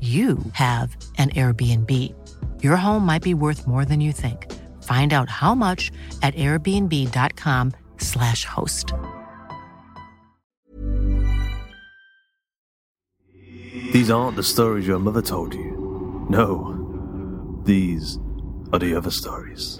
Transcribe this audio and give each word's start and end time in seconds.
you 0.00 0.38
have 0.52 0.96
an 1.18 1.28
Airbnb. 1.30 1.90
Your 2.62 2.76
home 2.76 3.04
might 3.04 3.22
be 3.22 3.34
worth 3.34 3.66
more 3.66 3.84
than 3.84 4.00
you 4.00 4.12
think. 4.12 4.50
Find 4.84 5.12
out 5.12 5.28
how 5.28 5.54
much 5.54 5.92
at 6.22 6.34
airbnb.com/slash 6.36 8.46
host. 8.46 8.94
These 13.92 14.10
aren't 14.10 14.36
the 14.36 14.42
stories 14.42 14.86
your 14.86 14.98
mother 14.98 15.20
told 15.20 15.52
you. 15.52 16.24
No, 16.30 17.60
these 17.64 18.18
are 18.72 18.78
the 18.78 18.94
other 18.94 19.10
stories. 19.10 19.78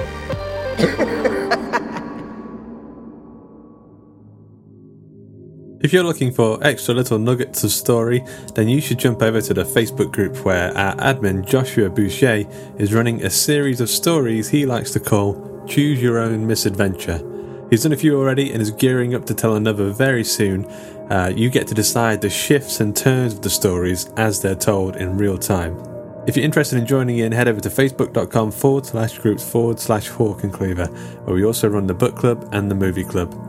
If 5.81 5.93
you're 5.93 6.03
looking 6.03 6.33
for 6.33 6.61
extra 6.61 6.93
little 6.93 7.17
nuggets 7.17 7.63
of 7.63 7.71
story, 7.71 8.25
then 8.53 8.67
you 8.67 8.81
should 8.81 8.99
jump 8.99 9.21
over 9.21 9.39
to 9.39 9.53
the 9.53 9.63
Facebook 9.63 10.11
group 10.11 10.43
where 10.43 10.77
our 10.77 10.93
admin 10.97 11.45
Joshua 11.45 11.89
Boucher 11.89 12.43
is 12.77 12.93
running 12.93 13.23
a 13.23 13.29
series 13.29 13.79
of 13.79 13.89
stories 13.89 14.49
he 14.49 14.65
likes 14.65 14.91
to 14.91 14.99
call 14.99 15.63
Choose 15.67 16.01
Your 16.01 16.19
Own 16.19 16.45
Misadventure. 16.45 17.21
He's 17.69 17.83
done 17.83 17.93
a 17.93 17.97
few 17.97 18.19
already 18.19 18.51
and 18.51 18.61
is 18.61 18.71
gearing 18.71 19.15
up 19.15 19.25
to 19.27 19.33
tell 19.33 19.55
another 19.55 19.89
very 19.91 20.25
soon. 20.25 20.65
Uh, 21.09 21.31
you 21.33 21.49
get 21.49 21.65
to 21.67 21.73
decide 21.73 22.19
the 22.19 22.29
shifts 22.29 22.81
and 22.81 22.93
turns 22.93 23.35
of 23.35 23.41
the 23.41 23.49
stories 23.49 24.11
as 24.17 24.41
they're 24.41 24.55
told 24.55 24.97
in 24.97 25.17
real 25.17 25.37
time. 25.37 25.81
If 26.27 26.35
you're 26.35 26.43
interested 26.43 26.77
in 26.77 26.87
joining 26.87 27.19
in, 27.19 27.31
head 27.31 27.47
over 27.47 27.61
to 27.61 27.69
facebook.com 27.69 28.51
forward 28.51 28.85
slash 28.85 29.17
groups 29.19 29.49
forward 29.49 29.79
slash 29.79 30.09
Hawk 30.09 30.43
and 30.43 30.51
Cleaver, 30.51 30.87
where 31.23 31.35
we 31.35 31.45
also 31.45 31.69
run 31.69 31.87
the 31.87 31.93
book 31.93 32.17
club 32.17 32.49
and 32.51 32.69
the 32.69 32.75
movie 32.75 33.05
club. 33.05 33.48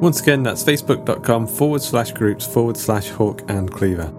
Once 0.00 0.20
again, 0.20 0.42
that's 0.42 0.62
facebook.com 0.62 1.46
forward 1.46 1.80
slash 1.80 2.12
groups 2.12 2.46
forward 2.46 2.76
slash 2.76 3.08
Hawk 3.08 3.42
and 3.48 3.72
Cleaver. 3.72 4.12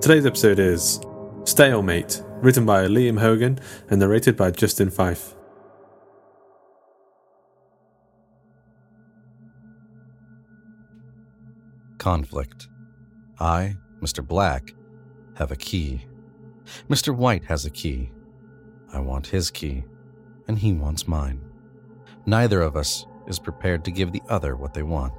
Today's 0.00 0.26
episode 0.26 0.58
is 0.58 1.00
Stalemate, 1.44 2.20
written 2.42 2.66
by 2.66 2.84
Liam 2.86 3.16
Hogan 3.16 3.60
and 3.90 4.00
narrated 4.00 4.36
by 4.36 4.50
Justin 4.50 4.90
Fife. 4.90 5.36
Conflict. 11.98 12.66
I, 13.38 13.76
Mr. 14.00 14.26
Black, 14.26 14.74
have 15.36 15.52
a 15.52 15.56
key. 15.56 16.06
Mr. 16.88 17.14
White 17.14 17.44
has 17.44 17.64
a 17.64 17.70
key. 17.70 18.10
I 18.92 18.98
want 18.98 19.28
his 19.28 19.48
key, 19.48 19.84
and 20.48 20.58
he 20.58 20.72
wants 20.72 21.06
mine. 21.06 21.40
Neither 22.26 22.60
of 22.60 22.76
us 22.76 23.06
is 23.28 23.38
prepared 23.38 23.84
to 23.84 23.92
give 23.92 24.10
the 24.10 24.22
other 24.28 24.56
what 24.56 24.74
they 24.74 24.82
want. 24.82 25.12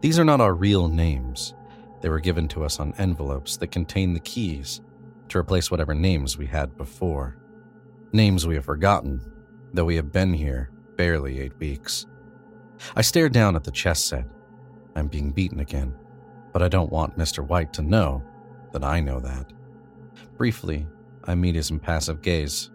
These 0.00 0.18
are 0.18 0.24
not 0.24 0.40
our 0.40 0.54
real 0.54 0.88
names. 0.88 1.54
They 2.00 2.08
were 2.08 2.20
given 2.20 2.46
to 2.48 2.64
us 2.64 2.78
on 2.78 2.94
envelopes 2.98 3.56
that 3.56 3.72
contain 3.72 4.14
the 4.14 4.20
keys 4.20 4.80
to 5.28 5.38
replace 5.38 5.70
whatever 5.70 5.94
names 5.94 6.38
we 6.38 6.46
had 6.46 6.76
before. 6.76 7.36
Names 8.12 8.46
we 8.46 8.54
have 8.54 8.64
forgotten, 8.64 9.20
though 9.72 9.84
we 9.84 9.96
have 9.96 10.12
been 10.12 10.32
here 10.32 10.70
barely 10.96 11.40
eight 11.40 11.58
weeks. 11.58 12.06
I 12.94 13.00
stare 13.02 13.28
down 13.28 13.56
at 13.56 13.64
the 13.64 13.70
chess 13.70 14.04
set. 14.04 14.26
I'm 14.94 15.08
being 15.08 15.30
beaten 15.30 15.60
again, 15.60 15.94
but 16.52 16.62
I 16.62 16.68
don't 16.68 16.92
want 16.92 17.16
Mr. 17.16 17.46
White 17.46 17.72
to 17.74 17.82
know 17.82 18.22
that 18.72 18.84
I 18.84 19.00
know 19.00 19.20
that. 19.20 19.52
Briefly, 20.36 20.86
I 21.24 21.34
meet 21.34 21.54
his 21.54 21.70
impassive 21.70 22.20
gaze. 22.20 22.70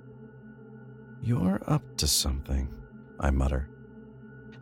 You're 1.22 1.62
up 1.68 1.84
to 1.98 2.08
something, 2.08 2.74
I 3.20 3.30
mutter, 3.32 3.70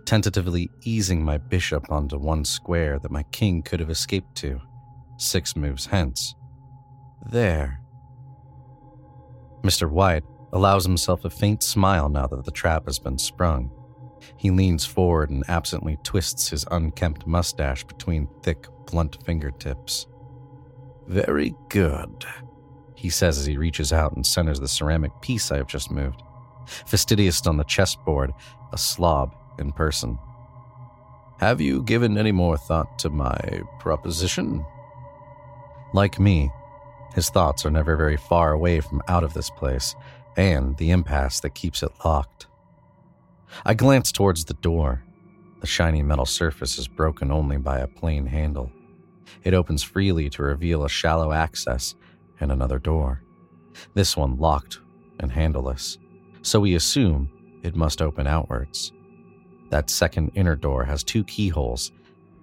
tentatively 0.05 0.69
easing 0.83 1.23
my 1.23 1.37
bishop 1.37 1.91
onto 1.91 2.17
one 2.17 2.45
square 2.45 2.99
that 2.99 3.11
my 3.11 3.23
king 3.23 3.61
could 3.61 3.79
have 3.79 3.89
escaped 3.89 4.35
to, 4.35 4.61
six 5.17 5.55
moves 5.55 5.87
hence. 5.87 6.35
There. 7.29 7.79
Mr. 9.63 9.89
White 9.89 10.23
allows 10.53 10.85
himself 10.85 11.25
a 11.25 11.29
faint 11.29 11.63
smile 11.63 12.07
now 12.07 12.27
that 12.27 12.45
the 12.45 12.51
trap 12.51 12.85
has 12.85 12.99
been 12.99 13.17
sprung. 13.17 13.71
He 14.37 14.51
leans 14.51 14.85
forward 14.85 15.29
and 15.29 15.43
absently 15.47 15.97
twists 16.03 16.49
his 16.49 16.65
unkempt 16.71 17.27
mustache 17.27 17.83
between 17.83 18.27
thick, 18.43 18.67
blunt 18.85 19.17
fingertips. 19.25 20.07
Very 21.07 21.53
good, 21.69 22.25
he 22.95 23.09
says 23.09 23.37
as 23.37 23.45
he 23.45 23.57
reaches 23.57 23.91
out 23.91 24.15
and 24.15 24.25
centers 24.25 24.59
the 24.59 24.67
ceramic 24.67 25.11
piece 25.21 25.51
I 25.51 25.57
have 25.57 25.67
just 25.67 25.91
moved. 25.91 26.21
Fastidious 26.67 27.45
on 27.45 27.57
the 27.57 27.63
chessboard, 27.63 28.31
a 28.73 28.77
slob 28.77 29.35
in 29.59 29.71
person. 29.71 30.17
Have 31.39 31.59
you 31.59 31.83
given 31.83 32.17
any 32.17 32.31
more 32.31 32.57
thought 32.57 32.97
to 32.99 33.09
my 33.09 33.61
proposition? 33.79 34.65
Like 35.93 36.19
me, 36.19 36.51
his 37.13 37.29
thoughts 37.29 37.65
are 37.65 37.71
never 37.71 37.95
very 37.95 38.17
far 38.17 38.51
away 38.51 38.79
from 38.81 39.01
out 39.07 39.23
of 39.23 39.33
this 39.33 39.49
place 39.49 39.95
and 40.37 40.77
the 40.77 40.91
impasse 40.91 41.39
that 41.41 41.55
keeps 41.55 41.83
it 41.83 41.91
locked. 42.03 42.47
I 43.65 43.73
glance 43.73 44.11
towards 44.11 44.45
the 44.45 44.53
door. 44.55 45.03
The 45.61 45.67
shiny 45.67 46.03
metal 46.03 46.25
surface 46.25 46.77
is 46.77 46.87
broken 46.87 47.31
only 47.31 47.57
by 47.57 47.79
a 47.79 47.87
plain 47.87 48.25
handle. 48.25 48.71
It 49.43 49.53
opens 49.53 49.83
freely 49.83 50.29
to 50.31 50.43
reveal 50.43 50.83
a 50.83 50.89
shallow 50.89 51.31
access 51.31 51.95
and 52.39 52.51
another 52.51 52.79
door. 52.79 53.21
This 53.93 54.17
one 54.17 54.37
locked 54.37 54.79
and 55.19 55.31
handleless, 55.31 55.97
so 56.41 56.59
we 56.59 56.75
assume 56.75 57.29
it 57.63 57.75
must 57.75 58.01
open 58.01 58.27
outwards. 58.27 58.91
That 59.75 59.89
second 59.89 60.31
inner 60.35 60.55
door 60.55 60.85
has 60.85 61.03
two 61.03 61.25
keyholes 61.25 61.91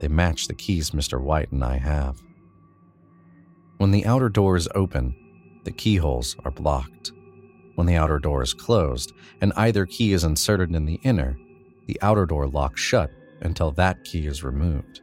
They 0.01 0.09
match 0.09 0.49
the 0.49 0.55
keys 0.55 0.91
Mr. 0.91 1.19
White 1.19 1.51
and 1.51 1.65
I 1.65 1.79
have. 1.79 2.21
When 3.79 3.91
the 3.91 4.05
outer 4.05 4.29
door 4.29 4.55
is 4.55 4.69
open, 4.75 5.17
the 5.65 5.73
keyholes 5.73 6.37
are 6.45 6.51
blocked. 6.51 7.11
When 7.75 7.87
the 7.87 7.97
outer 7.97 8.19
door 8.19 8.43
is 8.43 8.53
closed 8.53 9.15
and 9.41 9.55
either 9.57 9.87
key 9.87 10.13
is 10.13 10.25
inserted 10.25 10.75
in 10.75 10.85
the 10.85 11.01
inner, 11.05 11.39
the 11.87 11.99
outer 12.03 12.27
door 12.27 12.47
locks 12.49 12.83
shut 12.83 13.11
until 13.41 13.71
that 13.71 14.05
key 14.05 14.27
is 14.27 14.45
removed. 14.45 15.01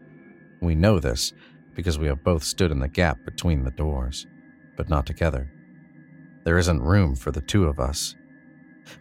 We 0.61 0.75
know 0.75 0.99
this 0.99 1.33
because 1.73 1.97
we 1.97 2.05
have 2.05 2.23
both 2.23 2.43
stood 2.43 2.69
in 2.69 2.79
the 2.79 2.87
gap 2.87 3.17
between 3.25 3.63
the 3.63 3.71
doors, 3.71 4.27
but 4.77 4.87
not 4.87 5.07
together. 5.07 5.51
There 6.43 6.59
isn't 6.59 6.83
room 6.83 7.15
for 7.15 7.31
the 7.31 7.41
two 7.41 7.65
of 7.65 7.79
us. 7.79 8.13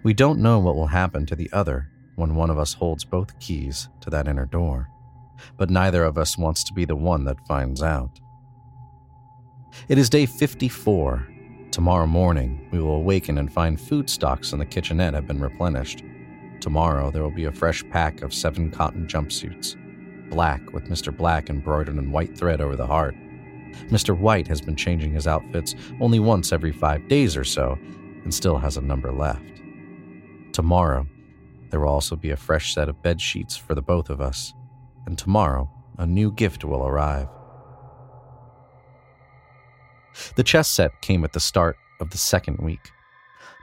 We 0.02 0.14
don't 0.14 0.40
know 0.40 0.58
what 0.60 0.76
will 0.76 0.86
happen 0.86 1.26
to 1.26 1.36
the 1.36 1.52
other 1.52 1.90
when 2.18 2.34
one 2.34 2.50
of 2.50 2.58
us 2.58 2.74
holds 2.74 3.04
both 3.04 3.38
keys 3.38 3.88
to 4.00 4.10
that 4.10 4.26
inner 4.26 4.44
door, 4.44 4.90
but 5.56 5.70
neither 5.70 6.02
of 6.02 6.18
us 6.18 6.36
wants 6.36 6.64
to 6.64 6.72
be 6.72 6.84
the 6.84 6.96
one 6.96 7.24
that 7.24 7.46
finds 7.46 7.80
out. 7.80 8.18
It 9.88 9.98
is 9.98 10.10
day 10.10 10.26
54. 10.26 11.28
Tomorrow 11.70 12.08
morning, 12.08 12.68
we 12.72 12.80
will 12.80 12.96
awaken 12.96 13.38
and 13.38 13.52
find 13.52 13.80
food 13.80 14.10
stocks 14.10 14.52
in 14.52 14.58
the 14.58 14.66
kitchenette 14.66 15.14
have 15.14 15.28
been 15.28 15.40
replenished. 15.40 16.02
Tomorrow, 16.60 17.12
there 17.12 17.22
will 17.22 17.30
be 17.30 17.44
a 17.44 17.52
fresh 17.52 17.88
pack 17.90 18.22
of 18.22 18.34
seven 18.34 18.72
cotton 18.72 19.06
jumpsuits, 19.06 19.76
black 20.28 20.72
with 20.72 20.90
Mr. 20.90 21.16
Black 21.16 21.48
embroidered 21.48 21.98
in 21.98 22.10
white 22.10 22.36
thread 22.36 22.60
over 22.60 22.74
the 22.74 22.86
heart. 22.86 23.14
Mr. 23.90 24.18
White 24.18 24.48
has 24.48 24.60
been 24.60 24.74
changing 24.74 25.12
his 25.12 25.28
outfits 25.28 25.76
only 26.00 26.18
once 26.18 26.52
every 26.52 26.72
five 26.72 27.06
days 27.06 27.36
or 27.36 27.44
so 27.44 27.78
and 28.24 28.34
still 28.34 28.58
has 28.58 28.76
a 28.76 28.80
number 28.80 29.12
left. 29.12 29.44
Tomorrow, 30.52 31.06
there 31.70 31.80
will 31.80 31.88
also 31.88 32.16
be 32.16 32.30
a 32.30 32.36
fresh 32.36 32.74
set 32.74 32.88
of 32.88 33.02
bed 33.02 33.20
sheets 33.20 33.56
for 33.56 33.74
the 33.74 33.82
both 33.82 34.10
of 34.10 34.20
us, 34.20 34.52
and 35.06 35.16
tomorrow, 35.18 35.70
a 35.98 36.06
new 36.06 36.32
gift 36.32 36.64
will 36.64 36.86
arrive. 36.86 37.28
The 40.36 40.42
chess 40.42 40.68
set 40.68 41.00
came 41.02 41.24
at 41.24 41.32
the 41.32 41.40
start 41.40 41.76
of 42.00 42.10
the 42.10 42.18
second 42.18 42.58
week. 42.58 42.90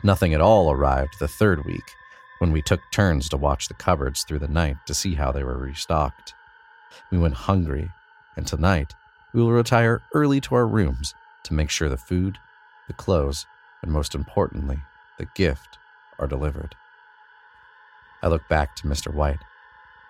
Nothing 0.03 0.33
at 0.33 0.41
all 0.41 0.71
arrived 0.71 1.15
the 1.19 1.27
third 1.27 1.65
week, 1.65 1.83
when 2.39 2.51
we 2.51 2.61
took 2.61 2.81
turns 2.91 3.29
to 3.29 3.37
watch 3.37 3.67
the 3.67 3.73
cupboards 3.73 4.23
through 4.23 4.39
the 4.39 4.47
night 4.47 4.77
to 4.87 4.93
see 4.93 5.15
how 5.15 5.31
they 5.31 5.43
were 5.43 5.57
restocked. 5.57 6.33
We 7.11 7.17
went 7.17 7.33
hungry, 7.33 7.89
and 8.35 8.45
tonight 8.45 8.93
we 9.33 9.41
will 9.41 9.51
retire 9.51 10.01
early 10.13 10.39
to 10.41 10.55
our 10.55 10.67
rooms 10.67 11.13
to 11.43 11.53
make 11.53 11.69
sure 11.69 11.89
the 11.89 11.97
food, 11.97 12.37
the 12.87 12.93
clothes, 12.93 13.45
and 13.81 13.91
most 13.91 14.15
importantly, 14.15 14.77
the 15.17 15.27
gift 15.35 15.77
are 16.19 16.27
delivered. 16.27 16.75
I 18.25 18.27
look 18.27 18.47
back 18.49 18.75
to 18.77 18.87
Mr. 18.87 19.13
White. 19.13 19.37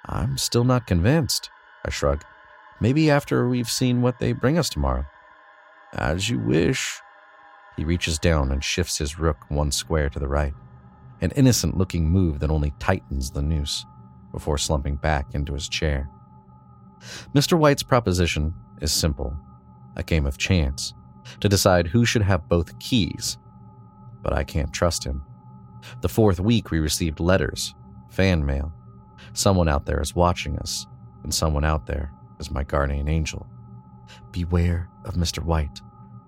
I'm 0.06 0.38
still 0.38 0.64
not 0.64 0.88
convinced, 0.88 1.50
I 1.86 1.90
shrug. 1.90 2.24
Maybe 2.80 3.12
after 3.12 3.50
we've 3.50 3.70
seen 3.70 4.02
what 4.02 4.20
they 4.20 4.32
bring 4.32 4.58
us 4.58 4.70
tomorrow. 4.70 5.06
As 5.94 6.30
you 6.30 6.40
wish. 6.40 7.02
He 7.76 7.84
reaches 7.84 8.18
down 8.18 8.54
and 8.54 8.64
shifts 8.64 8.98
his 8.98 9.20
rook 9.20 9.40
one 9.50 9.70
square 9.70 10.10
to 10.10 10.18
the 10.18 10.30
right, 10.30 10.54
an 11.20 11.32
innocent 11.32 11.76
looking 11.76 12.10
move 12.10 12.40
that 12.40 12.50
only 12.50 12.74
tightens 12.80 13.32
the 13.32 13.42
noose 13.42 13.86
before 14.32 14.58
slumping 14.58 14.96
back 14.96 15.36
into 15.36 15.54
his 15.54 15.68
chair. 15.68 16.10
Mr. 17.34 17.58
White's 17.58 17.84
proposition 17.84 18.54
is 18.82 18.94
simple 18.94 19.36
a 19.98 20.04
game 20.04 20.26
of 20.26 20.38
chance 20.38 20.94
to 21.42 21.50
decide 21.50 21.88
who 21.88 22.06
should 22.06 22.22
have 22.22 22.48
both 22.48 22.80
keys. 22.80 23.38
But 24.24 24.32
I 24.32 24.46
can't 24.46 24.72
trust 24.72 25.04
him. 25.04 25.22
The 26.00 26.10
fourth 26.10 26.40
week, 26.40 26.72
we 26.72 26.80
received 26.80 27.20
letters, 27.20 27.76
fan 28.16 28.46
mail. 28.46 28.74
Someone 29.34 29.68
out 29.68 29.86
there 29.86 30.02
is 30.02 30.16
watching 30.16 30.58
us, 30.60 30.88
and 31.24 31.34
someone 31.34 31.66
out 31.66 31.86
there 31.86 32.12
is 32.40 32.50
my 32.50 32.64
guardian 32.64 33.10
angel. 33.10 33.46
Beware 34.32 34.90
of 35.04 35.16
Mr. 35.16 35.44
White, 35.44 35.82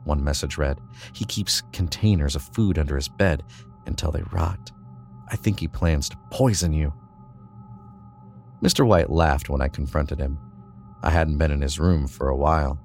one 0.04 0.24
message 0.24 0.57
read. 0.57 0.80
He 1.13 1.25
keeps 1.25 1.63
containers 1.72 2.36
of 2.36 2.42
food 2.42 2.78
under 2.78 2.95
his 2.95 3.07
bed 3.07 3.44
until 3.86 4.12
they 4.12 4.24
rot. 4.31 4.72
I 5.30 5.38
think 5.38 5.60
he 5.60 5.68
plans 5.68 6.10
to 6.10 6.18
poison 6.30 6.74
you. 6.74 6.94
Mr. 8.62 8.86
White 8.86 9.10
laughed 9.10 9.50
when 9.50 9.62
I 9.62 9.68
confronted 9.68 10.19
him. 10.19 10.39
I 11.04 11.10
hadn't 11.10 11.38
been 11.38 11.51
in 11.51 11.62
his 11.62 11.80
room 11.80 12.07
for 12.07 12.28
a 12.28 12.36
while. 12.36 12.80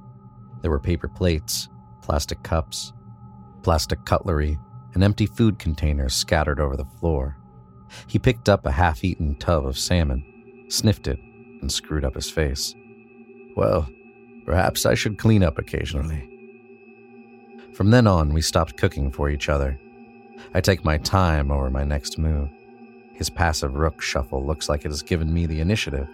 There 0.60 0.70
were 0.70 0.78
paper 0.78 1.08
plates, 1.08 1.68
plastic 2.02 2.42
cups, 2.42 2.92
plastic 3.62 4.04
cutlery, 4.04 4.58
and 4.94 5.02
empty 5.02 5.26
food 5.26 5.58
containers 5.58 6.14
scattered 6.14 6.60
over 6.60 6.76
the 6.76 6.84
floor. 6.84 7.36
He 8.06 8.18
picked 8.18 8.48
up 8.48 8.66
a 8.66 8.72
half 8.72 9.04
eaten 9.04 9.34
tub 9.36 9.66
of 9.66 9.78
salmon, 9.78 10.24
sniffed 10.68 11.06
it, 11.06 11.18
and 11.60 11.70
screwed 11.70 12.04
up 12.04 12.14
his 12.14 12.30
face. 12.30 12.74
Well, 13.56 13.88
perhaps 14.44 14.86
I 14.86 14.94
should 14.94 15.18
clean 15.18 15.42
up 15.42 15.58
occasionally. 15.58 16.28
From 17.74 17.90
then 17.90 18.06
on, 18.06 18.32
we 18.32 18.42
stopped 18.42 18.76
cooking 18.76 19.10
for 19.10 19.30
each 19.30 19.48
other. 19.48 19.78
I 20.54 20.60
take 20.60 20.84
my 20.84 20.98
time 20.98 21.50
over 21.50 21.70
my 21.70 21.84
next 21.84 22.18
move. 22.18 22.48
His 23.14 23.30
passive 23.30 23.74
rook 23.74 24.00
shuffle 24.02 24.44
looks 24.44 24.68
like 24.68 24.84
it 24.84 24.90
has 24.90 25.02
given 25.02 25.32
me 25.32 25.46
the 25.46 25.60
initiative. 25.60 26.08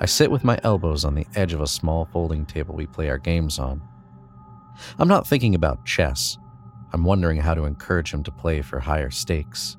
I 0.00 0.06
sit 0.06 0.30
with 0.30 0.44
my 0.44 0.58
elbows 0.62 1.04
on 1.04 1.14
the 1.14 1.26
edge 1.34 1.52
of 1.52 1.60
a 1.60 1.66
small 1.66 2.06
folding 2.06 2.44
table 2.44 2.74
we 2.74 2.86
play 2.86 3.08
our 3.08 3.18
games 3.18 3.58
on. 3.58 3.80
I'm 4.98 5.08
not 5.08 5.26
thinking 5.26 5.54
about 5.54 5.84
chess. 5.84 6.38
I'm 6.92 7.04
wondering 7.04 7.40
how 7.40 7.54
to 7.54 7.64
encourage 7.64 8.12
him 8.12 8.22
to 8.24 8.30
play 8.30 8.62
for 8.62 8.80
higher 8.80 9.10
stakes. 9.10 9.76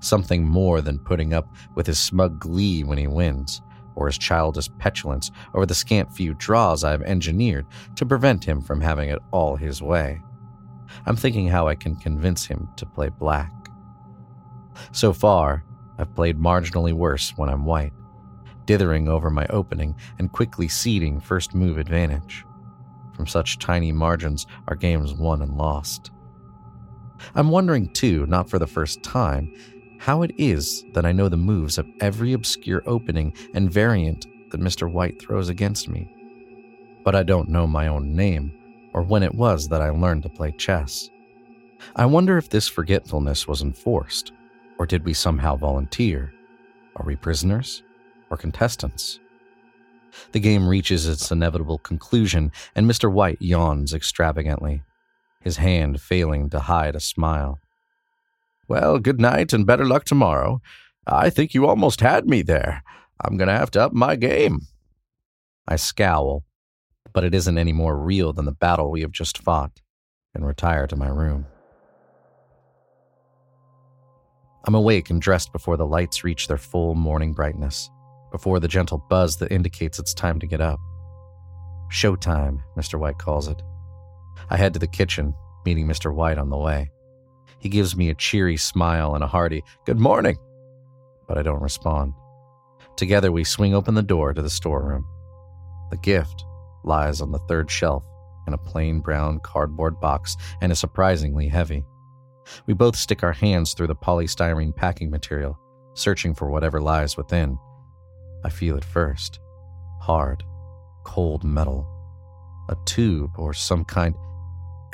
Something 0.00 0.46
more 0.46 0.80
than 0.80 0.98
putting 0.98 1.34
up 1.34 1.52
with 1.74 1.86
his 1.86 1.98
smug 1.98 2.38
glee 2.38 2.84
when 2.84 2.98
he 2.98 3.06
wins, 3.06 3.60
or 3.94 4.06
his 4.06 4.18
childish 4.18 4.68
petulance 4.78 5.30
over 5.54 5.66
the 5.66 5.74
scant 5.74 6.12
few 6.12 6.34
draws 6.34 6.84
I've 6.84 7.02
engineered 7.02 7.66
to 7.96 8.06
prevent 8.06 8.44
him 8.44 8.62
from 8.62 8.80
having 8.80 9.08
it 9.08 9.18
all 9.32 9.56
his 9.56 9.82
way. 9.82 10.20
I'm 11.06 11.16
thinking 11.16 11.48
how 11.48 11.68
I 11.68 11.74
can 11.74 11.96
convince 11.96 12.46
him 12.46 12.68
to 12.76 12.86
play 12.86 13.08
black. 13.08 13.52
So 14.92 15.12
far, 15.12 15.64
I've 15.98 16.14
played 16.14 16.38
marginally 16.38 16.92
worse 16.92 17.32
when 17.36 17.48
I'm 17.48 17.64
white 17.64 17.92
dithering 18.70 19.08
over 19.08 19.30
my 19.30 19.44
opening 19.50 19.96
and 20.20 20.30
quickly 20.30 20.68
ceding 20.68 21.18
first 21.18 21.56
move 21.56 21.76
advantage. 21.76 22.44
From 23.14 23.26
such 23.26 23.58
tiny 23.58 23.90
margins 23.90 24.46
are 24.68 24.76
games 24.76 25.12
won 25.12 25.42
and 25.42 25.56
lost. 25.56 26.12
I'm 27.34 27.50
wondering, 27.50 27.92
too, 27.92 28.26
not 28.26 28.48
for 28.48 28.60
the 28.60 28.68
first 28.68 29.02
time, 29.02 29.52
how 30.00 30.22
it 30.22 30.32
is 30.38 30.82
that 30.94 31.04
I 31.04 31.12
know 31.12 31.28
the 31.28 31.36
moves 31.36 31.76
of 31.76 31.86
every 32.00 32.32
obscure 32.32 32.82
opening 32.86 33.34
and 33.54 33.70
variant 33.70 34.26
that 34.50 34.60
Mr. 34.60 34.90
White 34.90 35.20
throws 35.20 35.50
against 35.50 35.88
me. 35.88 36.10
But 37.04 37.14
I 37.14 37.22
don't 37.22 37.50
know 37.50 37.66
my 37.66 37.86
own 37.86 38.16
name 38.16 38.90
or 38.94 39.02
when 39.02 39.22
it 39.22 39.34
was 39.34 39.68
that 39.68 39.82
I 39.82 39.90
learned 39.90 40.22
to 40.22 40.30
play 40.30 40.52
chess. 40.52 41.10
I 41.96 42.06
wonder 42.06 42.38
if 42.38 42.48
this 42.48 42.66
forgetfulness 42.66 43.46
was 43.46 43.62
enforced, 43.62 44.32
or 44.78 44.86
did 44.86 45.04
we 45.04 45.12
somehow 45.12 45.56
volunteer? 45.56 46.32
Are 46.96 47.04
we 47.04 47.14
prisoners? 47.14 47.82
or 48.30 48.36
contestants. 48.36 49.18
The 50.32 50.40
game 50.40 50.66
reaches 50.66 51.06
its 51.06 51.30
inevitable 51.30 51.78
conclusion, 51.78 52.52
and 52.74 52.88
Mr. 52.88 53.12
White 53.12 53.42
yawns 53.42 53.92
extravagantly, 53.92 54.82
his 55.40 55.56
hand 55.56 56.00
failing 56.00 56.48
to 56.50 56.60
hide 56.60 56.94
a 56.94 57.00
smile. 57.00 57.58
Well, 58.70 59.00
good 59.00 59.20
night 59.20 59.52
and 59.52 59.66
better 59.66 59.84
luck 59.84 60.04
tomorrow. 60.04 60.62
I 61.04 61.28
think 61.28 61.54
you 61.54 61.66
almost 61.66 62.00
had 62.02 62.28
me 62.28 62.42
there. 62.42 62.84
I'm 63.20 63.36
going 63.36 63.48
to 63.48 63.54
have 63.54 63.72
to 63.72 63.82
up 63.82 63.92
my 63.92 64.14
game. 64.14 64.60
I 65.66 65.74
scowl, 65.74 66.44
but 67.12 67.24
it 67.24 67.34
isn't 67.34 67.58
any 67.58 67.72
more 67.72 67.98
real 67.98 68.32
than 68.32 68.44
the 68.44 68.52
battle 68.52 68.88
we 68.88 69.00
have 69.00 69.10
just 69.10 69.38
fought, 69.38 69.80
and 70.36 70.46
retire 70.46 70.86
to 70.86 70.94
my 70.94 71.08
room. 71.08 71.46
I'm 74.64 74.76
awake 74.76 75.10
and 75.10 75.20
dressed 75.20 75.52
before 75.52 75.76
the 75.76 75.84
lights 75.84 76.22
reach 76.22 76.46
their 76.46 76.56
full 76.56 76.94
morning 76.94 77.32
brightness 77.32 77.90
before 78.30 78.60
the 78.60 78.68
gentle 78.68 79.04
buzz 79.10 79.38
that 79.38 79.50
indicates 79.50 79.98
it's 79.98 80.14
time 80.14 80.38
to 80.38 80.46
get 80.46 80.60
up. 80.60 80.78
Showtime, 81.90 82.60
Mr. 82.78 83.00
White 83.00 83.18
calls 83.18 83.48
it. 83.48 83.60
I 84.48 84.56
head 84.56 84.74
to 84.74 84.78
the 84.78 84.86
kitchen, 84.86 85.34
meeting 85.66 85.88
Mr. 85.88 86.14
White 86.14 86.38
on 86.38 86.50
the 86.50 86.56
way. 86.56 86.92
He 87.60 87.68
gives 87.68 87.94
me 87.94 88.08
a 88.08 88.14
cheery 88.14 88.56
smile 88.56 89.14
and 89.14 89.22
a 89.22 89.28
hearty, 89.28 89.62
Good 89.84 89.98
morning, 89.98 90.38
but 91.28 91.38
I 91.38 91.42
don't 91.42 91.62
respond. 91.62 92.14
Together, 92.96 93.30
we 93.30 93.44
swing 93.44 93.74
open 93.74 93.94
the 93.94 94.02
door 94.02 94.32
to 94.32 94.42
the 94.42 94.50
storeroom. 94.50 95.06
The 95.90 95.98
gift 95.98 96.44
lies 96.84 97.20
on 97.20 97.32
the 97.32 97.38
third 97.40 97.70
shelf 97.70 98.04
in 98.46 98.54
a 98.54 98.58
plain 98.58 99.00
brown 99.00 99.40
cardboard 99.40 100.00
box 100.00 100.36
and 100.60 100.72
is 100.72 100.78
surprisingly 100.78 101.48
heavy. 101.48 101.84
We 102.66 102.74
both 102.74 102.96
stick 102.96 103.22
our 103.22 103.32
hands 103.32 103.74
through 103.74 103.88
the 103.88 103.94
polystyrene 103.94 104.74
packing 104.74 105.10
material, 105.10 105.58
searching 105.94 106.34
for 106.34 106.50
whatever 106.50 106.80
lies 106.80 107.16
within. 107.16 107.58
I 108.44 108.48
feel 108.48 108.76
it 108.76 108.84
first 108.84 109.38
hard, 110.00 110.42
cold 111.04 111.44
metal, 111.44 111.86
a 112.70 112.76
tube 112.86 113.32
or 113.36 113.52
some 113.52 113.84
kind, 113.84 114.14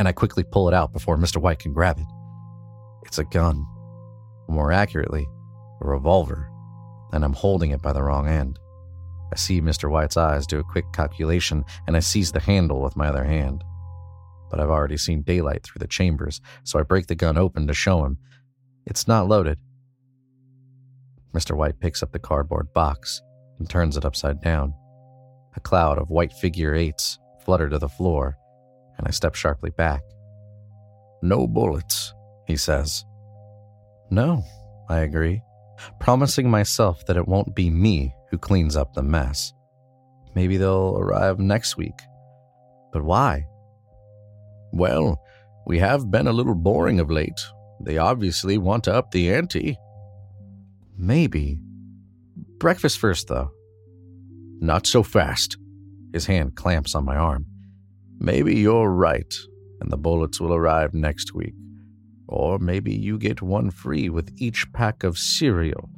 and 0.00 0.08
I 0.08 0.12
quickly 0.12 0.42
pull 0.42 0.66
it 0.66 0.75
out 0.75 0.92
before 0.92 1.16
Mr. 1.16 1.37
White 1.40 1.61
can 1.61 1.73
grab 1.73 1.99
it. 1.99 2.06
It's 3.06 3.18
a 3.18 3.25
gun, 3.25 3.64
more 4.48 4.72
accurately, 4.72 5.26
a 5.80 5.86
revolver, 5.86 6.50
and 7.12 7.25
I'm 7.25 7.32
holding 7.32 7.70
it 7.70 7.80
by 7.80 7.92
the 7.92 8.02
wrong 8.02 8.26
end. 8.28 8.58
I 9.32 9.36
see 9.36 9.60
Mr. 9.60 9.90
White's 9.90 10.16
eyes 10.16 10.46
do 10.46 10.58
a 10.58 10.64
quick 10.64 10.92
calculation, 10.92 11.64
and 11.86 11.96
I 11.96 12.00
seize 12.00 12.32
the 12.32 12.40
handle 12.40 12.82
with 12.82 12.96
my 12.96 13.08
other 13.08 13.25
hand. 13.25 13.62
But 14.50 14.60
I've 14.60 14.70
already 14.70 14.96
seen 14.96 15.22
daylight 15.22 15.62
through 15.62 15.78
the 15.78 15.86
chambers, 15.86 16.40
so 16.64 16.78
I 16.78 16.82
break 16.82 17.06
the 17.06 17.14
gun 17.14 17.38
open 17.38 17.66
to 17.68 17.75
show 17.75 18.04
him. 18.04 18.18
It's 18.86 19.08
not 19.08 19.28
loaded. 19.28 19.58
Mr. 21.32 21.56
White 21.56 21.78
picks 21.80 22.02
up 22.02 22.12
the 22.12 22.18
cardboard 22.18 22.72
box 22.72 23.22
and 23.58 23.70
turns 23.70 23.96
it 23.96 24.04
upside 24.04 24.40
down. 24.40 24.75
A 25.54 25.60
cloud 25.60 25.98
of 25.98 26.10
white 26.10 26.32
figure 26.32 26.75
eights 26.75 27.18
flutter 27.44 27.68
to 27.68 27.78
the 27.78 27.88
floor, 27.88 28.36
and 28.98 29.06
I 29.06 29.10
step 29.10 29.34
sharply 29.34 29.70
back. 29.70 30.02
No 31.22 31.46
bullets, 31.46 32.12
he 32.46 32.56
says. 32.56 33.04
No, 34.10 34.42
I 34.88 35.00
agree, 35.00 35.42
promising 36.00 36.50
myself 36.50 37.04
that 37.06 37.16
it 37.16 37.28
won't 37.28 37.54
be 37.54 37.70
me 37.70 38.14
who 38.30 38.38
cleans 38.38 38.76
up 38.76 38.94
the 38.94 39.02
mess. 39.02 39.52
Maybe 40.34 40.56
they'll 40.56 40.98
arrive 40.98 41.38
next 41.38 41.76
week. 41.76 41.98
But 42.92 43.04
why? 43.04 43.46
Well, 44.72 45.20
we 45.66 45.78
have 45.78 46.10
been 46.10 46.26
a 46.26 46.32
little 46.32 46.54
boring 46.54 47.00
of 47.00 47.10
late. 47.10 47.40
They 47.80 47.98
obviously 47.98 48.58
want 48.58 48.84
to 48.84 48.94
up 48.94 49.10
the 49.10 49.32
ante. 49.32 49.76
Maybe. 50.96 51.58
Breakfast 52.58 52.98
first, 52.98 53.28
though. 53.28 53.50
Not 54.60 54.86
so 54.86 55.02
fast. 55.02 55.56
His 56.12 56.26
hand 56.26 56.56
clamps 56.56 56.94
on 56.94 57.04
my 57.04 57.16
arm. 57.16 57.46
Maybe 58.18 58.56
you're 58.56 58.90
right, 58.90 59.34
and 59.80 59.90
the 59.90 59.98
bullets 59.98 60.40
will 60.40 60.54
arrive 60.54 60.94
next 60.94 61.34
week. 61.34 61.54
Or 62.28 62.59
maybe 62.59 62.92
you 62.92 63.18
get 63.18 63.42
one 63.42 63.71
free 63.71 64.09
with 64.09 64.33
each 64.37 64.73
pack 64.73 65.04
of 65.04 65.18
cereal. 65.18 65.90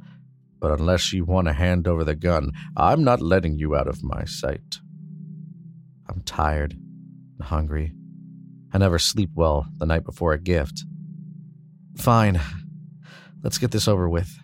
But 0.59 0.77
unless 0.79 1.13
you 1.13 1.25
want 1.25 1.47
to 1.47 1.53
hand 1.53 1.87
over 1.87 2.03
the 2.03 2.15
gun, 2.15 2.51
I'm 2.75 3.03
not 3.03 3.21
letting 3.21 3.57
you 3.57 3.75
out 3.75 3.87
of 3.87 4.03
my 4.03 4.25
sight. 4.25 4.79
I'm 6.09 6.21
tired 6.21 6.73
and 6.73 7.47
hungry. 7.47 7.93
I 8.73 8.77
never 8.77 8.99
sleep 8.99 9.31
well 9.35 9.67
the 9.77 9.85
night 9.85 10.03
before 10.03 10.33
a 10.33 10.39
gift. 10.39 10.83
Fine. 11.97 12.39
Let's 13.43 13.57
get 13.57 13.71
this 13.71 13.87
over 13.87 14.09
with. 14.09 14.37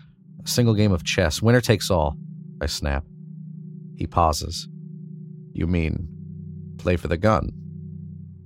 A 0.44 0.48
single 0.48 0.74
game 0.74 0.92
of 0.92 1.04
chess. 1.04 1.42
Winner 1.42 1.62
takes 1.62 1.92
all. 1.92 2.16
I 2.62 2.68
snap. 2.68 3.04
He 3.98 4.08
pauses. 4.08 4.68
You 5.54 5.68
mean 5.68 6.08
play 6.78 6.96
for 6.96 7.08
the 7.08 7.18
gun? 7.18 7.50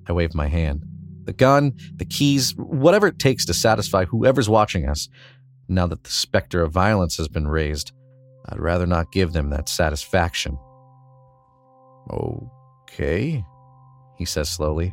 I 0.07 0.13
wave 0.13 0.33
my 0.33 0.47
hand. 0.47 0.85
The 1.29 1.33
gun, 1.33 1.73
the 1.95 2.05
keys, 2.05 2.55
whatever 2.57 3.05
it 3.05 3.19
takes 3.19 3.45
to 3.45 3.53
satisfy 3.53 4.05
whoever's 4.05 4.49
watching 4.49 4.89
us. 4.89 5.07
Now 5.67 5.85
that 5.85 6.03
the 6.03 6.09
specter 6.09 6.63
of 6.63 6.71
violence 6.71 7.17
has 7.17 7.27
been 7.27 7.47
raised, 7.47 7.91
I'd 8.47 8.59
rather 8.59 8.87
not 8.87 9.11
give 9.11 9.31
them 9.31 9.51
that 9.51 9.69
satisfaction. 9.69 10.57
Okay, 12.11 13.45
he 14.17 14.25
says 14.25 14.49
slowly. 14.49 14.91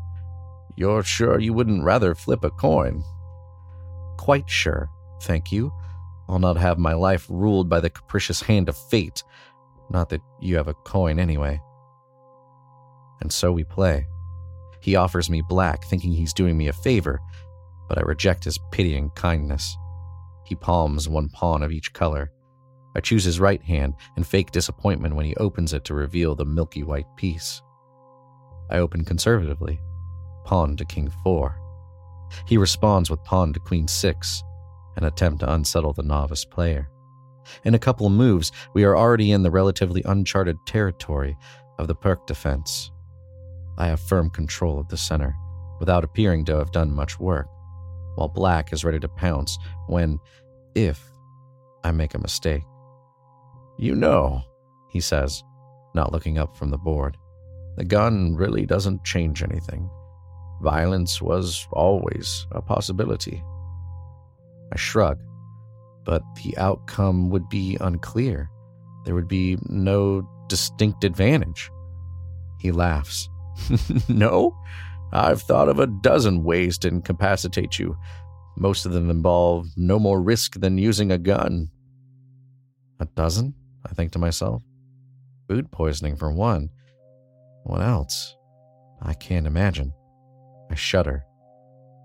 You're 0.76 1.02
sure 1.02 1.40
you 1.40 1.54
wouldn't 1.54 1.84
rather 1.84 2.14
flip 2.14 2.44
a 2.44 2.50
coin? 2.50 3.02
Quite 4.18 4.50
sure, 4.50 4.90
thank 5.22 5.50
you. 5.50 5.72
I'll 6.28 6.38
not 6.38 6.58
have 6.58 6.76
my 6.76 6.92
life 6.92 7.26
ruled 7.30 7.70
by 7.70 7.80
the 7.80 7.88
capricious 7.88 8.42
hand 8.42 8.68
of 8.68 8.76
fate. 8.76 9.24
Not 9.88 10.10
that 10.10 10.20
you 10.42 10.58
have 10.58 10.68
a 10.68 10.74
coin 10.74 11.18
anyway. 11.18 11.62
And 13.22 13.32
so 13.32 13.52
we 13.52 13.64
play. 13.64 14.06
He 14.86 14.94
offers 14.94 15.28
me 15.28 15.42
black, 15.42 15.82
thinking 15.82 16.12
he's 16.12 16.32
doing 16.32 16.56
me 16.56 16.68
a 16.68 16.72
favor, 16.72 17.20
but 17.88 17.98
I 17.98 18.02
reject 18.02 18.44
his 18.44 18.60
pitying 18.70 19.10
kindness. 19.16 19.76
He 20.44 20.54
palms 20.54 21.08
one 21.08 21.28
pawn 21.28 21.64
of 21.64 21.72
each 21.72 21.92
color. 21.92 22.30
I 22.94 23.00
choose 23.00 23.24
his 23.24 23.40
right 23.40 23.60
hand 23.60 23.94
and 24.14 24.24
fake 24.24 24.52
disappointment 24.52 25.16
when 25.16 25.26
he 25.26 25.34
opens 25.38 25.72
it 25.72 25.84
to 25.86 25.94
reveal 25.94 26.36
the 26.36 26.44
milky 26.44 26.84
white 26.84 27.08
piece. 27.16 27.60
I 28.70 28.78
open 28.78 29.04
conservatively, 29.04 29.80
pawn 30.44 30.76
to 30.76 30.84
king 30.84 31.10
4. 31.24 31.60
He 32.46 32.56
responds 32.56 33.10
with 33.10 33.24
pawn 33.24 33.52
to 33.54 33.58
queen 33.58 33.88
6, 33.88 34.42
an 34.98 35.02
attempt 35.02 35.40
to 35.40 35.52
unsettle 35.52 35.94
the 35.94 36.04
novice 36.04 36.44
player. 36.44 36.88
In 37.64 37.74
a 37.74 37.80
couple 37.80 38.08
moves, 38.08 38.52
we 38.72 38.84
are 38.84 38.96
already 38.96 39.32
in 39.32 39.42
the 39.42 39.50
relatively 39.50 40.04
uncharted 40.04 40.64
territory 40.64 41.36
of 41.76 41.88
the 41.88 41.96
Pirc 41.96 42.24
defense. 42.28 42.92
I 43.78 43.86
have 43.86 44.00
firm 44.00 44.30
control 44.30 44.78
of 44.78 44.88
the 44.88 44.96
center, 44.96 45.34
without 45.78 46.04
appearing 46.04 46.44
to 46.46 46.56
have 46.56 46.72
done 46.72 46.92
much 46.92 47.18
work, 47.18 47.46
while 48.14 48.28
Black 48.28 48.72
is 48.72 48.84
ready 48.84 48.98
to 49.00 49.08
pounce 49.08 49.58
when, 49.88 50.18
if, 50.74 51.02
I 51.84 51.92
make 51.92 52.14
a 52.14 52.18
mistake. 52.18 52.64
You 53.78 53.94
know, 53.94 54.42
he 54.90 55.00
says, 55.00 55.44
not 55.94 56.12
looking 56.12 56.38
up 56.38 56.56
from 56.56 56.70
the 56.70 56.78
board, 56.78 57.16
the 57.76 57.84
gun 57.84 58.34
really 58.34 58.64
doesn't 58.64 59.04
change 59.04 59.42
anything. 59.42 59.90
Violence 60.62 61.20
was 61.20 61.68
always 61.72 62.46
a 62.52 62.62
possibility. 62.62 63.44
I 64.72 64.76
shrug, 64.76 65.20
but 66.04 66.22
the 66.42 66.56
outcome 66.56 67.28
would 67.30 67.48
be 67.50 67.76
unclear. 67.80 68.50
There 69.04 69.14
would 69.14 69.28
be 69.28 69.58
no 69.66 70.26
distinct 70.48 71.04
advantage. 71.04 71.70
He 72.58 72.72
laughs. 72.72 73.28
no, 74.08 74.56
I've 75.12 75.42
thought 75.42 75.68
of 75.68 75.78
a 75.78 75.86
dozen 75.86 76.44
ways 76.44 76.78
to 76.78 76.88
incapacitate 76.88 77.78
you. 77.78 77.96
Most 78.56 78.86
of 78.86 78.92
them 78.92 79.10
involve 79.10 79.68
no 79.76 79.98
more 79.98 80.20
risk 80.20 80.60
than 80.60 80.78
using 80.78 81.12
a 81.12 81.18
gun. 81.18 81.68
A 83.00 83.04
dozen? 83.04 83.54
I 83.84 83.92
think 83.92 84.12
to 84.12 84.18
myself. 84.18 84.62
Food 85.48 85.70
poisoning, 85.70 86.16
for 86.16 86.32
one. 86.32 86.70
What 87.64 87.82
else? 87.82 88.34
I 89.02 89.14
can't 89.14 89.46
imagine. 89.46 89.92
I 90.70 90.74
shudder. 90.74 91.24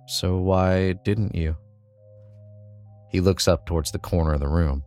So 0.07 0.37
why 0.37 0.93
didn't 1.03 1.35
you? 1.35 1.55
He 3.09 3.21
looks 3.21 3.47
up 3.47 3.65
towards 3.65 3.91
the 3.91 3.99
corner 3.99 4.33
of 4.33 4.39
the 4.39 4.47
room. 4.47 4.83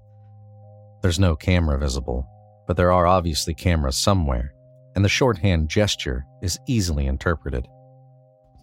There's 1.03 1.19
no 1.19 1.37
camera 1.37 1.79
visible, 1.79 2.27
but 2.67 2.77
there 2.77 2.93
are 2.93 3.07
obviously 3.07 3.55
cameras 3.55 3.97
somewhere, 3.97 4.55
and 4.95 5.05
the 5.05 5.09
shorthand 5.09 5.69
gesture 5.69 6.25
is 6.43 6.59
easily 6.69 7.07
interpreted. 7.07 7.67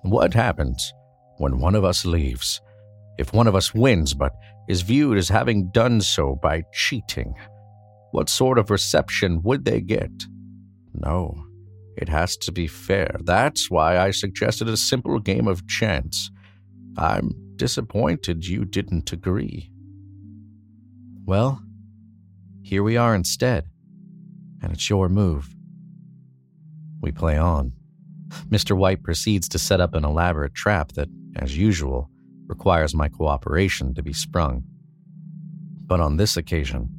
What 0.03 0.33
happens 0.33 0.93
when 1.37 1.59
one 1.59 1.75
of 1.75 1.83
us 1.83 2.05
leaves? 2.05 2.61
If 3.17 3.33
one 3.33 3.47
of 3.47 3.55
us 3.55 3.73
wins 3.73 4.13
but 4.13 4.33
is 4.67 4.81
viewed 4.81 5.17
as 5.17 5.29
having 5.29 5.69
done 5.71 6.01
so 6.01 6.39
by 6.41 6.63
cheating, 6.73 7.33
what 8.11 8.29
sort 8.29 8.57
of 8.57 8.69
reception 8.69 9.41
would 9.43 9.65
they 9.65 9.81
get? 9.81 10.11
No, 10.93 11.45
it 11.97 12.09
has 12.09 12.37
to 12.37 12.51
be 12.51 12.67
fair. 12.67 13.15
That's 13.23 13.69
why 13.69 13.97
I 13.97 14.11
suggested 14.11 14.67
a 14.67 14.77
simple 14.77 15.19
game 15.19 15.47
of 15.47 15.67
chance. 15.67 16.31
I'm 16.97 17.31
disappointed 17.55 18.47
you 18.47 18.65
didn't 18.65 19.11
agree. 19.11 19.71
Well, 21.25 21.61
here 22.63 22.83
we 22.83 22.97
are 22.97 23.15
instead, 23.15 23.65
and 24.61 24.71
it's 24.73 24.89
your 24.89 25.09
move. 25.09 25.55
We 27.01 27.11
play 27.11 27.37
on. 27.37 27.73
Mr. 28.49 28.77
White 28.77 29.03
proceeds 29.03 29.49
to 29.49 29.59
set 29.59 29.81
up 29.81 29.93
an 29.93 30.05
elaborate 30.05 30.53
trap 30.53 30.93
that, 30.93 31.09
as 31.35 31.57
usual, 31.57 32.09
requires 32.47 32.95
my 32.95 33.09
cooperation 33.09 33.93
to 33.95 34.03
be 34.03 34.13
sprung. 34.13 34.63
But 35.85 35.99
on 35.99 36.17
this 36.17 36.37
occasion, 36.37 36.89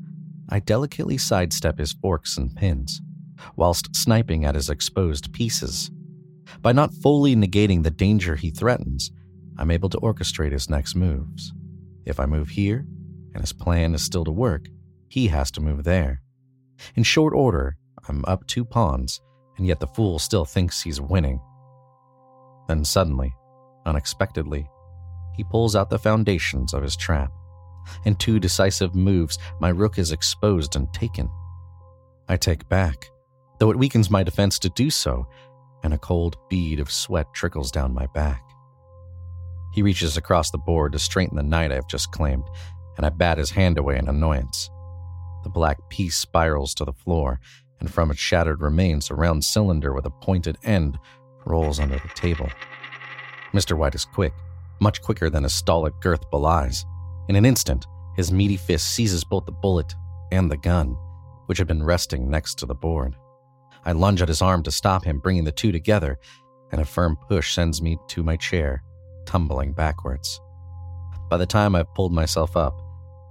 I 0.48 0.58
delicately 0.58 1.16
sidestep 1.16 1.78
his 1.78 1.92
forks 1.92 2.36
and 2.36 2.54
pins, 2.54 3.00
whilst 3.56 3.94
sniping 3.96 4.44
at 4.44 4.54
his 4.54 4.68
exposed 4.68 5.32
pieces. 5.32 5.90
By 6.60 6.72
not 6.72 6.92
fully 6.92 7.34
negating 7.34 7.82
the 7.82 7.90
danger 7.90 8.36
he 8.36 8.50
threatens, 8.50 9.10
I'm 9.56 9.70
able 9.70 9.88
to 9.90 9.98
orchestrate 9.98 10.52
his 10.52 10.68
next 10.68 10.94
moves. 10.94 11.52
If 12.04 12.20
I 12.20 12.26
move 12.26 12.50
here, 12.50 12.86
and 13.32 13.42
his 13.42 13.52
plan 13.52 13.94
is 13.94 14.02
still 14.02 14.24
to 14.24 14.32
work, 14.32 14.66
he 15.08 15.28
has 15.28 15.50
to 15.52 15.60
move 15.60 15.84
there. 15.84 16.20
In 16.94 17.02
short 17.02 17.32
order, 17.32 17.76
I'm 18.08 18.24
up 18.26 18.46
two 18.46 18.64
pawns, 18.64 19.20
and 19.56 19.66
yet 19.66 19.80
the 19.80 19.86
fool 19.86 20.18
still 20.18 20.44
thinks 20.44 20.82
he's 20.82 21.00
winning. 21.00 21.40
Then 22.68 22.84
suddenly, 22.84 23.34
unexpectedly, 23.86 24.68
he 25.36 25.44
pulls 25.44 25.74
out 25.74 25.90
the 25.90 25.98
foundations 25.98 26.74
of 26.74 26.82
his 26.82 26.96
trap. 26.96 27.32
In 28.04 28.14
two 28.14 28.38
decisive 28.38 28.94
moves, 28.94 29.38
my 29.60 29.70
rook 29.70 29.98
is 29.98 30.12
exposed 30.12 30.76
and 30.76 30.92
taken. 30.92 31.28
I 32.28 32.36
take 32.36 32.68
back, 32.68 33.10
though 33.58 33.70
it 33.70 33.78
weakens 33.78 34.10
my 34.10 34.22
defense 34.22 34.58
to 34.60 34.68
do 34.70 34.90
so, 34.90 35.26
and 35.82 35.92
a 35.92 35.98
cold 35.98 36.36
bead 36.48 36.78
of 36.78 36.92
sweat 36.92 37.26
trickles 37.34 37.70
down 37.72 37.92
my 37.92 38.06
back. 38.14 38.42
He 39.72 39.82
reaches 39.82 40.16
across 40.16 40.50
the 40.50 40.58
board 40.58 40.92
to 40.92 40.98
straighten 40.98 41.36
the 41.36 41.42
knight 41.42 41.72
I've 41.72 41.88
just 41.88 42.12
claimed, 42.12 42.44
and 42.96 43.06
I 43.06 43.08
bat 43.08 43.38
his 43.38 43.50
hand 43.50 43.78
away 43.78 43.98
in 43.98 44.08
annoyance. 44.08 44.70
The 45.42 45.50
black 45.50 45.78
piece 45.88 46.16
spirals 46.16 46.74
to 46.74 46.84
the 46.84 46.92
floor, 46.92 47.40
and 47.82 47.92
from 47.92 48.12
its 48.12 48.20
shattered 48.20 48.60
remains, 48.60 49.10
a 49.10 49.14
round 49.16 49.44
cylinder 49.44 49.92
with 49.92 50.06
a 50.06 50.10
pointed 50.10 50.56
end 50.62 50.96
rolls 51.44 51.80
under 51.80 51.98
the 51.98 52.08
table. 52.14 52.48
Mr. 53.52 53.76
White 53.76 53.96
is 53.96 54.04
quick, 54.04 54.32
much 54.80 55.02
quicker 55.02 55.28
than 55.28 55.42
his 55.42 55.52
stolid 55.52 55.92
girth 56.00 56.30
belies. 56.30 56.86
In 57.28 57.34
an 57.34 57.44
instant, 57.44 57.84
his 58.16 58.30
meaty 58.30 58.56
fist 58.56 58.94
seizes 58.94 59.24
both 59.24 59.46
the 59.46 59.52
bullet 59.52 59.96
and 60.30 60.48
the 60.48 60.56
gun, 60.56 60.96
which 61.46 61.58
had 61.58 61.66
been 61.66 61.82
resting 61.82 62.30
next 62.30 62.56
to 62.60 62.66
the 62.66 62.74
board. 62.74 63.16
I 63.84 63.90
lunge 63.90 64.22
at 64.22 64.28
his 64.28 64.42
arm 64.42 64.62
to 64.62 64.70
stop 64.70 65.04
him, 65.04 65.18
bringing 65.18 65.42
the 65.42 65.50
two 65.50 65.72
together, 65.72 66.20
and 66.70 66.80
a 66.80 66.84
firm 66.84 67.16
push 67.28 67.52
sends 67.52 67.82
me 67.82 67.98
to 68.10 68.22
my 68.22 68.36
chair, 68.36 68.84
tumbling 69.26 69.72
backwards. 69.72 70.40
By 71.28 71.36
the 71.36 71.46
time 71.46 71.74
I've 71.74 71.92
pulled 71.94 72.12
myself 72.12 72.56
up, 72.56 72.80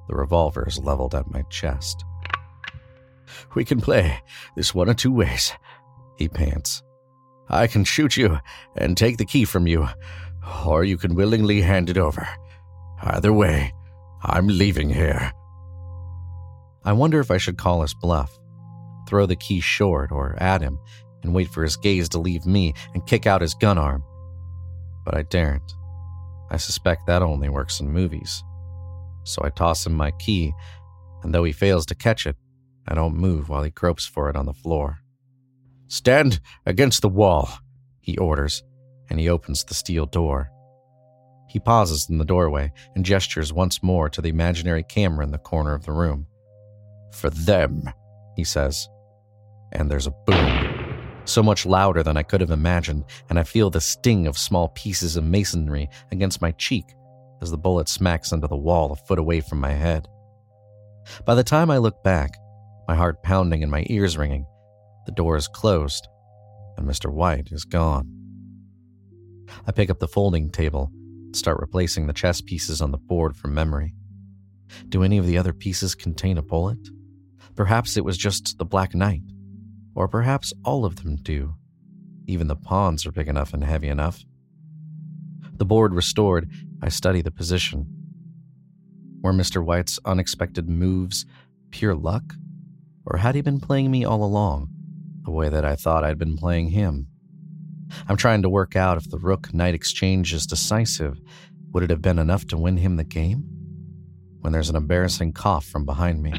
the 0.10 0.16
revolver 0.16 0.68
is 0.68 0.78
leveled 0.78 1.16
at 1.16 1.32
my 1.32 1.44
chest. 1.44 2.04
We 3.56 3.66
can 3.66 3.82
play 3.82 4.22
this 4.56 4.74
one 4.74 4.90
of 4.90 4.98
two 4.98 5.12
ways, 5.12 5.54
he 6.18 6.28
pants. 6.28 6.84
I 7.50 7.68
can 7.68 7.84
shoot 7.84 8.16
you 8.16 8.40
and 8.76 8.96
take 8.96 9.18
the 9.18 9.26
key 9.26 9.46
from 9.46 9.68
you, 9.68 9.88
or 10.66 10.84
you 10.84 10.98
can 10.98 11.16
willingly 11.16 11.62
hand 11.62 11.90
it 11.90 11.98
over. 11.98 12.28
Either 13.02 13.34
way, 13.34 13.74
I'm 14.24 14.48
leaving 14.48 14.90
here. 14.90 15.32
I 16.84 16.94
wonder 16.94 17.20
if 17.20 17.30
I 17.30 17.38
should 17.38 17.58
call 17.58 17.82
his 17.82 17.94
bluff, 17.94 18.32
throw 19.08 19.26
the 19.26 19.36
key 19.36 19.60
short 19.60 20.12
or 20.12 20.36
at 20.42 20.62
him, 20.62 20.80
and 21.24 21.34
wait 21.34 21.50
for 21.50 21.64
his 21.64 21.78
gaze 21.78 22.10
to 22.10 22.20
leave 22.20 22.46
me 22.46 22.74
and 22.94 23.06
kick 23.06 23.28
out 23.28 23.42
his 23.42 23.54
gun 23.54 23.78
arm. 23.78 24.04
But 25.06 25.16
I 25.16 25.24
daren't. 25.24 25.74
I 26.50 26.58
suspect 26.58 27.08
that 27.08 27.22
only 27.22 27.50
works 27.50 27.80
in 27.80 27.92
movies. 27.92 28.44
So 29.24 29.42
I 29.44 29.50
toss 29.50 29.86
him 29.86 29.94
my 29.94 30.12
key, 30.12 30.54
and 31.24 31.34
though 31.34 31.44
he 31.44 31.52
fails 31.52 31.86
to 31.88 31.96
catch 31.96 32.26
it, 32.26 32.36
I 32.88 32.96
don't 32.96 33.16
move 33.16 33.50
while 33.50 33.64
he 33.64 33.70
gropes 33.70 34.06
for 34.06 34.30
it 34.30 34.36
on 34.36 34.46
the 34.46 34.54
floor. 34.54 35.00
Stand 35.88 36.40
against 36.66 37.02
the 37.02 37.10
wall, 37.10 37.50
he 38.00 38.18
orders, 38.18 38.64
and 39.10 39.20
he 39.20 39.30
opens 39.30 39.64
the 39.64 39.74
steel 39.74 40.06
door. 40.06 40.50
He 41.48 41.60
pauses 41.60 42.10
in 42.10 42.18
the 42.18 42.26
doorway 42.26 42.72
and 42.96 43.04
gestures 43.04 43.52
once 43.52 43.84
more 43.84 44.10
to 44.10 44.22
the 44.22 44.30
imaginary 44.30 44.84
camera 44.84 45.26
in 45.26 45.32
the 45.32 45.38
corner 45.38 45.74
of 45.74 45.86
the 45.86 45.92
room. 45.92 46.28
For 47.12 47.30
them, 47.30 47.90
he 48.38 48.46
says. 48.46 48.88
And 49.74 49.92
there's 49.92 50.08
a 50.08 50.16
boom, 50.26 51.22
so 51.26 51.44
much 51.44 51.66
louder 51.66 52.04
than 52.04 52.16
I 52.16 52.24
could 52.24 52.42
have 52.42 52.52
imagined, 52.52 53.04
and 53.30 53.38
I 53.38 53.44
feel 53.44 53.70
the 53.70 53.82
sting 53.82 54.28
of 54.28 54.38
small 54.38 54.70
pieces 54.70 55.18
of 55.18 55.26
masonry 55.26 55.90
against 56.12 56.42
my 56.42 56.52
cheek 56.52 56.86
as 57.42 57.52
the 57.52 57.58
bullet 57.58 57.90
smacks 57.90 58.32
into 58.32 58.48
the 58.48 58.56
wall 58.56 58.92
a 58.92 58.96
foot 58.96 59.20
away 59.20 59.42
from 59.42 59.60
my 59.60 59.72
head. 59.72 60.08
By 61.26 61.36
the 61.36 61.44
time 61.44 61.70
I 61.72 61.80
look 61.80 62.04
back, 62.04 62.36
my 62.92 62.98
heart 62.98 63.24
pounding 63.24 63.64
and 63.64 63.72
my 63.72 63.86
ears 63.90 64.18
ringing, 64.18 64.46
the 65.06 65.14
door 65.14 65.38
is 65.38 65.48
closed, 65.48 66.10
and 66.76 66.86
Mr. 66.86 67.10
White 67.10 67.48
is 67.50 67.64
gone. 67.64 68.06
I 69.66 69.72
pick 69.72 69.90
up 69.90 70.00
the 70.00 70.10
folding 70.10 70.50
table 70.50 70.92
and 70.94 71.34
start 71.34 71.62
replacing 71.62 72.06
the 72.06 72.12
chess 72.12 72.42
pieces 72.42 72.82
on 72.82 72.92
the 72.92 72.98
board 72.98 73.38
from 73.38 73.54
memory. 73.54 73.94
Do 74.90 75.04
any 75.04 75.18
of 75.18 75.26
the 75.26 75.38
other 75.38 75.54
pieces 75.54 75.96
contain 75.96 76.38
a 76.38 76.42
bullet? 76.42 76.90
Perhaps 77.56 77.96
it 77.96 78.04
was 78.04 78.18
just 78.18 78.58
the 78.58 78.66
Black 78.66 78.94
Knight. 78.94 79.24
Or 79.96 80.10
perhaps 80.10 80.52
all 80.66 80.84
of 80.84 80.98
them 80.98 81.16
do. 81.16 81.54
Even 82.28 82.48
the 82.48 82.58
pawns 82.58 83.06
are 83.06 83.14
big 83.14 83.30
enough 83.30 83.54
and 83.54 83.64
heavy 83.64 83.88
enough. 83.88 84.26
The 85.54 85.64
board 85.66 85.94
restored, 85.94 86.52
I 86.82 86.90
study 86.90 87.22
the 87.22 87.32
position. 87.32 87.88
Were 89.22 89.32
Mr. 89.32 89.64
White's 89.64 89.98
unexpected 90.04 90.68
moves 90.68 91.26
pure 91.70 91.96
luck? 91.96 92.36
Or 93.06 93.18
had 93.18 93.36
he 93.36 93.42
been 93.42 93.60
playing 93.60 93.92
me 93.92 94.06
all 94.06 94.24
along? 94.24 94.70
the 95.24 95.32
way 95.32 95.50
that 95.50 95.66
I 95.66 95.76
thought 95.76 96.04
I'd 96.04 96.18
been 96.18 96.38
playing 96.38 96.70
him. 96.70 97.08
I'm 98.08 98.18
trying 98.18 98.42
to 98.42 98.50
work 98.50 98.76
out 98.76 98.98
if 98.98 99.10
the 99.10 99.20
rook 99.20 99.54
knight 99.54 99.76
exchange 99.76 100.34
is 100.34 100.46
decisive. 100.46 101.20
Would 101.72 101.84
it 101.84 101.90
have 101.90 102.02
been 102.02 102.20
enough 102.20 102.46
to 102.48 102.58
win 102.58 102.78
him 102.78 102.98
the 102.98 103.04
game? 103.04 103.44
When 104.40 104.54
there's 104.54 104.70
an 104.70 104.76
embarrassing 104.76 105.34
cough 105.34 105.66
from 105.66 105.86
behind 105.86 106.24
me, 106.24 106.34